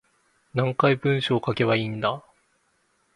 [0.55, 2.25] 何回文章書けばいいんだ